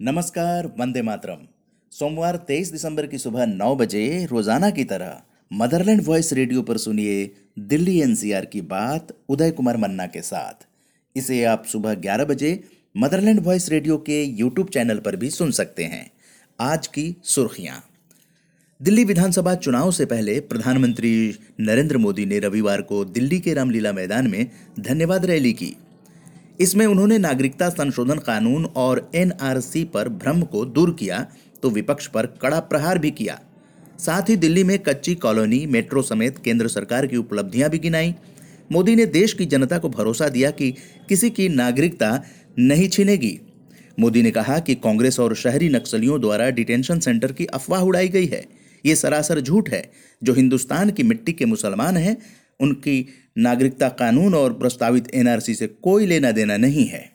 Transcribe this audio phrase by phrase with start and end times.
[0.00, 1.46] नमस्कार, वंदे मातरम।
[1.92, 7.30] सोमवार 23 दिसंबर की सुबह 9 बजे रोज़ाना की तरह मदरलैंड वॉइस रेडियो पर सुनिए
[7.58, 10.66] दिल्ली एनसीआर की बात उदय कुमार मन्ना के साथ।
[11.16, 12.64] इसे आप सुबह 11 बजे
[12.96, 16.10] मदरलैंड वॉइस रेडियो के यूट्यूब चैनल पर भी सुन सकते हैं।
[16.60, 17.82] आज की सुर्खियाँ।
[18.80, 24.30] दिल्ली विधानसभा चुनाव से पहले प्रधानमंत्री नरेंद्र मोदी ने रविवार को दिल्ली के रामलीला मैदान
[24.30, 24.50] में
[24.80, 25.76] धन्यवाद रैली की।
[26.60, 31.26] इसमें उन्होंने नागरिकता संशोधन कानून और एनआरसी पर भ्रम को दूर किया
[31.62, 33.40] तो विपक्ष पर कड़ा प्रहार भी किया।
[33.98, 38.14] साथ ही दिल्ली में कच्ची कॉलोनी, मेट्रो समेत केंद्र सरकार की उपलब्धियाँ भी गिनाई।
[38.72, 40.70] मोदी ने देश की जनता को भरोसा दिया कि
[41.08, 42.22] किसी की नागरिकता
[42.58, 43.38] नहीं छीनेगी।
[44.00, 48.26] मोदी ने कहा कि कांग्रेस और शहरी नक्सलियों द्वारा डिटेंशन सेंटर की अफवाह उड़ाई गई
[48.26, 48.44] है।
[48.84, 49.90] ये सरासर झूठ है।
[50.22, 52.16] जो हिंदुस्तान की मिट्टी के मुसलमान हैं,
[52.60, 53.06] उनकी
[53.38, 57.14] नागरिकता कानून और प्रस्तावित एनआरसी से कोई लेना देना नहीं है।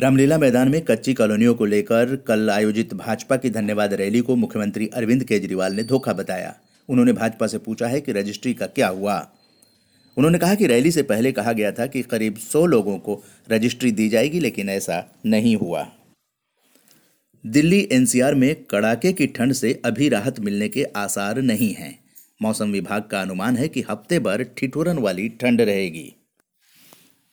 [0.00, 4.86] रामलीला मैदान में कच्ची कॉलोनियों को लेकर कल आयोजित भाजपा की धन्यवाद रैली को मुख्यमंत्री
[4.86, 6.56] अरविंद केजरीवाल ने धोखा बताया।
[6.88, 9.30] उन्होंने भाजपा से पूछा है कि रजिस्ट्री का क्या हुआ।
[10.16, 13.92] उन्होंने कहा कि रैली से पहले कहा गया था कि करीब 100 लोगों को रजिस्ट्री
[13.92, 15.92] दी जाएगी, लेकिन ऐसा नहीं हुआ।
[17.46, 21.98] दिल्ली एनसीआर में कड़ाके की ठंड से अभी राहत मिलने के आसार नहीं हैं।
[22.42, 26.14] मौसम विभाग का अनुमान है कि हफ़्ते भर ठिठुरन वाली ठंड रहेगी।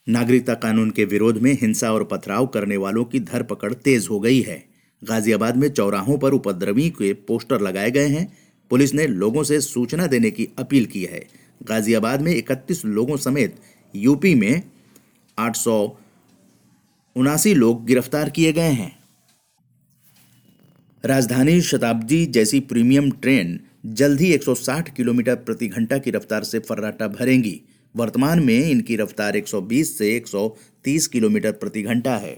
[0.09, 4.41] नागरिकता कानून के विरोध में हिंसा और पथराव करने वालों की धरपकड़ तेज हो गई
[4.41, 4.63] है।
[5.03, 8.37] गाजियाबाद में चौराहों पर उपद्रवी के पोस्टर लगाए गए हैं।
[8.69, 11.25] पुलिस ने लोगों से सूचना देने की अपील की है।
[11.63, 13.55] गाजियाबाद में 31 लोगों समेत
[13.95, 14.63] यूपी में
[15.39, 15.97] आठ सौ
[17.15, 19.00] उनासी लोग गिरफ़्तार किए गए हैं।
[21.03, 27.07] राजधानी शताब्दी जैसी प्रीमियम ट्रेन जल्द ही 160 किलोमीटर प्रति घंटा की रफ्तार से फर्राटा
[27.07, 27.61] भरेंगी।
[27.95, 32.35] वर्तमान में इनकी रफ्तार 120 से 130 किलोमीटर प्रति घंटा है।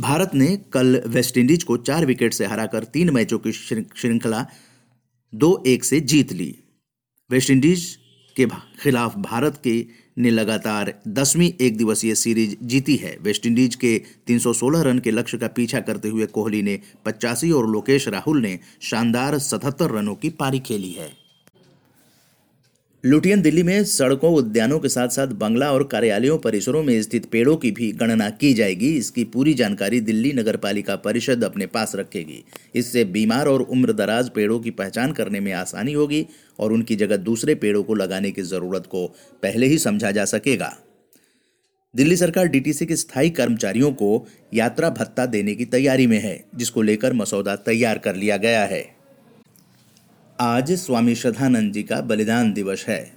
[0.00, 4.46] भारत ने कल वेस्टइंडीज को चार विकेट से हराकर तीन मैचों की श्रृंखला
[5.34, 6.54] दो एक से जीत ली।
[7.30, 7.98] वेस्टइंडीज
[8.40, 8.46] के
[8.82, 9.86] खिलाफ भारत के
[10.18, 15.48] ने लगातार दसवीं एक दिवसीय सीरीज़ जीती है। वेस्टइंडीज के 316 रन के लक्ष्य का
[15.48, 20.58] पीछा करते हुए कोहली ने पचासी और लोकेश राहुल ने शानदार 77 रनों की पारी
[20.58, 21.19] खेली है।
[23.04, 27.56] लुटियन दिल्ली में सड़कों, उद्यानों के साथ साथ बंगला और कार्यालयों, परिसरों में स्थित पेड़ों
[27.56, 32.44] की भी गणना की जाएगी। इसकी पूरी जानकारी दिल्ली नगर पालिका परिषद अपने पास रखेगी।
[32.74, 36.26] इससे बीमार और उम्रदराज पेड़ों की पहचान करने में आसानी होगी
[36.58, 39.06] और उनकी जगह दूसरे पेड़ों को लगाने की ज़रूरत को
[39.42, 40.76] पहले ही समझा जा सकेगा।
[41.96, 46.82] दिल्ली सरकार डीटीसी के स्थायी कर्मचारियों को यात्रा भत्ता देने की तैयारी में है, जिसको
[46.82, 48.99] लेकर मसौदा तैयार कर लिया गया है।
[50.40, 53.12] आज स्वामी श्रद्धानंद जी का बलिदान दिवस है।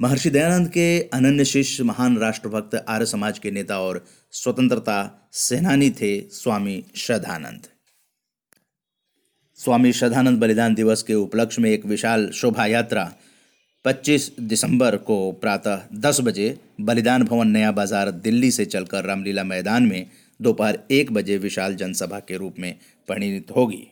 [0.00, 4.98] महर्षि दयानंद के अनन्य शिष्य, महान राष्ट्रभक्त, आर्य समाज के नेता और स्वतंत्रता
[5.32, 7.66] सेनानी थे स्वामी श्रद्धानंद।
[9.58, 13.12] स्वामी श्रद्धानंद बलिदान दिवस के उपलक्ष्य में एक विशाल शोभा यात्रा
[13.84, 19.82] 25 दिसंबर को प्रातः 10 बजे बलिदान भवन नया बाज़ार दिल्ली से चलकर रामलीला मैदान
[19.82, 20.06] में
[20.40, 22.74] दोपहर एक बजे विशाल जनसभा के रूप में
[23.08, 23.86] परिणित होगी।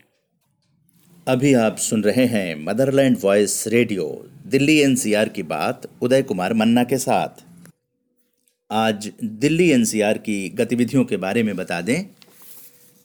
[1.28, 6.84] अभी आप सुन रहे हैं motherland voice radio, Delhi NCR की बात, उदय कुमार मन्ना
[6.84, 7.44] के साथ।
[8.70, 12.04] आज दिल्ली एनसीआर की गतिविधियों के बारे में बता दें।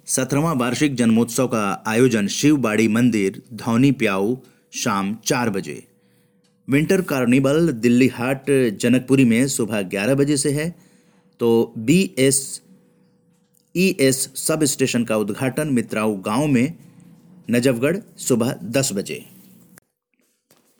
[0.05, 4.37] सत्रहवां वार्षिक जन्मोत्सव का आयोजन शिवबाड़ी मंदिर, धौनी प्याऊ,
[4.73, 5.83] शाम चार बजे।
[6.69, 8.45] विंटर कार्निवल दिल्ली हाट,
[8.79, 10.75] जनकपुरी में सुबह ग्यारह बजे से है।
[11.39, 12.61] तो B S,
[13.77, 14.29] E S
[14.63, 16.73] substation का उद्घाटन मित्राऊ गाँव में
[17.49, 19.25] नजफगढ़, सुबह दस बजे।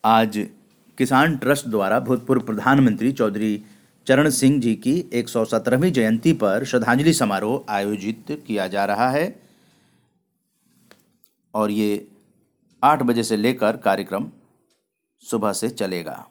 [0.06, 0.50] आज
[0.98, 3.64] किसान ट्रस्ट द्वारा भूतपूर्व प्रधानमंत्री चौधरी
[4.08, 9.42] चरण सिंह जी की 117वीं जयंती पर श्रद्धांजलि समारोह आयोजित किया जा रहा है।
[11.54, 12.08] और ये
[12.84, 14.32] आठ बजे से लेकर कार्यक्रम
[15.22, 16.28] सुबह से चलेगा।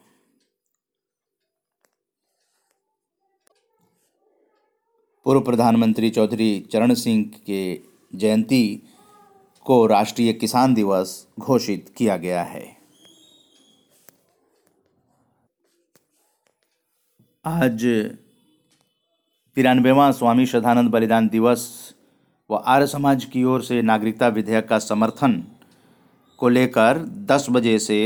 [5.25, 7.81] पूर्व प्रधानमंत्री चौधरी चरण सिंह के
[8.15, 8.83] जयंती
[9.65, 12.63] को राष्ट्रीय किसान दिवस घोषित किया गया है।
[17.45, 17.85] आज
[19.57, 21.93] तिरानवेवा स्वामी श्रद्धानंद बलिदान दिवस
[22.49, 25.43] व आर्य समाज की ओर से नागरिकता विधेयक का समर्थन
[26.39, 26.99] को लेकर
[27.29, 27.99] 10 बजे से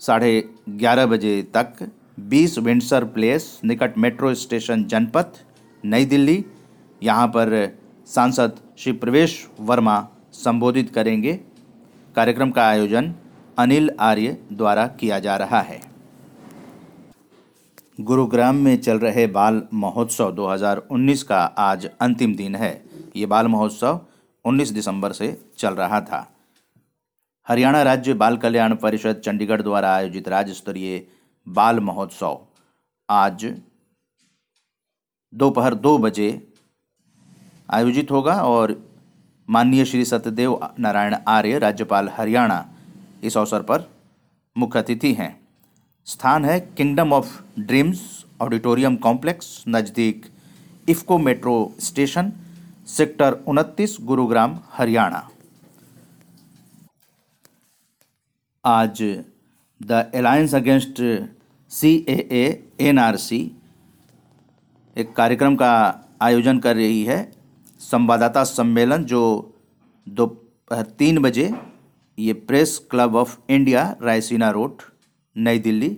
[0.00, 1.90] साढ़े ग्यारह बजे तक
[2.30, 5.44] 20 विंडसर प्लेस, निकट मेट्रो स्टेशन जनपथ,
[5.84, 6.44] नई दिल्ली,
[7.02, 9.98] यहाँ पर सांसद श्री प्रवेश वर्मा
[10.44, 11.32] संबोधित करेंगे।
[12.16, 13.14] कार्यक्रम का आयोजन
[13.58, 15.80] अनिल आर्य द्वारा किया जा रहा है।
[18.00, 22.84] गुरुग्राम में चल रहे बाल महोत्सव 2019 का आज अंतिम दिन है।
[23.16, 24.00] ये बाल महोत्सव
[24.44, 26.32] 19 दिसंबर से चल रहा था।
[27.46, 31.06] हरियाणा राज्य बाल कल्याण परिषद चंडीगढ़ द्वारा आयोजित राज्य स्तरीय
[31.46, 32.40] बाल महोत्सव
[33.10, 33.44] आज
[35.34, 36.52] दोपहर दो बजे
[37.70, 38.72] आयोजित होगा और
[39.48, 42.64] माननीय श्री सत्यदेव नारायण आर्य, राज्यपाल हरियाणा,
[43.24, 43.88] इस अवसर पर
[44.56, 45.38] मुख्य अतिथि हैं।
[46.06, 48.00] स्थान है kingdom of dreams
[48.40, 50.26] auditorium complex नज़दीक
[50.88, 52.32] इफ्को मेट्रो स्टेशन
[52.86, 55.28] सेक्टर उनतीस, गुरुग्राम, हरियाणा।
[58.64, 59.02] आज
[59.80, 61.02] the alliance against
[61.70, 62.44] C A
[62.80, 63.40] N R C
[64.96, 65.72] एक कार्यक्रम का
[66.22, 67.35] आयोजन कर रही है।
[67.80, 69.22] संवाददाता सम्मेलन जो
[70.06, 71.52] दोपहर तीन बजे,
[72.18, 74.82] ये press club of India, Raisina road,
[75.36, 75.96] नई दिल्ली।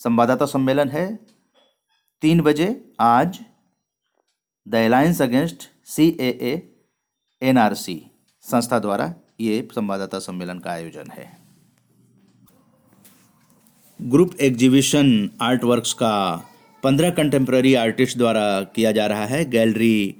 [0.00, 1.06] संवाददाता सम्मेलन है
[2.22, 2.68] तीन बजे
[3.00, 3.38] आज,
[4.66, 6.52] the alliance against C A
[7.42, 7.94] N R C,
[8.44, 11.30] संस्था द्वारा ये संवाददाता सम्मेलन का आयोजन है।
[14.00, 16.14] ग्रुप एग्जीबिशन आर्ट वर्क्स का
[16.82, 18.44] पंद्रह कंटेम्प्रेरी आर्टिस्ट द्वारा
[18.74, 20.14] किया जा रहा है। Gallery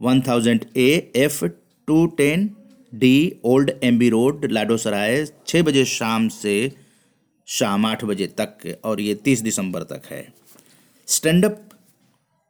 [0.00, 1.44] one thousand A F
[1.88, 2.48] two ten
[2.92, 6.56] D old M B road Ladosarai छः बजे शाम से
[7.48, 10.26] शाम आठ बजे तक और ये तीस दिसंबर तक है।
[11.08, 11.60] स्टैंड अप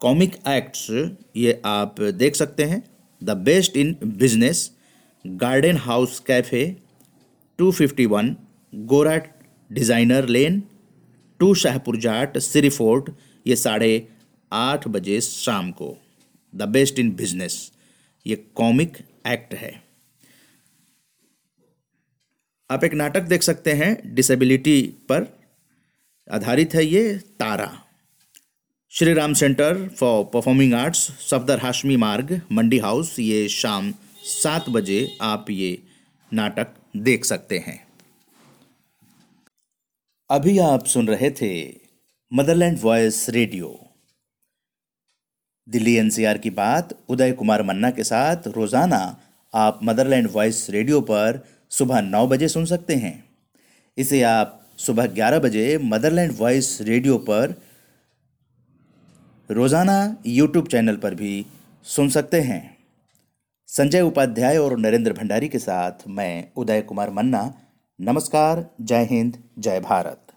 [0.01, 0.87] कॉमिक एक्ट्स
[1.37, 2.83] ये आप देख सकते हैं।
[3.23, 4.71] The best in business
[5.25, 6.65] garden house cafe
[7.59, 8.35] 251
[8.73, 9.17] गोरा
[9.71, 10.63] designer lane
[11.41, 13.11] two Shahpur Jat Siri fort
[13.47, 14.09] ये साढ़े
[14.53, 15.97] आठ बजे शाम को।
[16.55, 17.73] द बेस्ट इन बिज़नेस
[18.27, 18.97] ये कॉमिक
[19.27, 19.83] एक्ट है।
[22.71, 25.27] आप एक नाटक देख सकते हैं डिसेबिलिटी पर
[26.31, 27.71] आधारित है ये Tara.
[28.93, 30.99] Shri Ram centre for performing arts
[31.31, 33.93] Safdar Hashmi मार्ग, मंडी हाउस, ये शाम
[34.25, 35.83] सात बजे आप ये
[36.33, 37.79] नाटक देख सकते हैं।
[40.31, 41.82] अभी आप सुन रहे थे
[42.33, 43.67] motherland voice radio
[45.69, 49.01] Delhi NCR की बात, उदय कुमार मन्ना के साथ। रोज़ाना
[49.55, 51.41] आप मदरलैंड वॉइस रेडियो पर
[51.71, 53.13] सुबह नौ बजे सुन सकते हैं।
[53.99, 57.55] इसे आप सुबह ग्यारह बजे मदरलैंड वॉइस रेडियो पर
[59.51, 61.35] रोज़ाना यूट्यूब चैनल पर भी
[61.87, 62.63] सुन सकते हैं।
[63.69, 67.53] संजय उपाध्याय और नरेंद्र भंडारी के साथ मैं उदय कुमार मन्ना।
[67.99, 70.32] नमस्कार, जय हिंद, जय भारत।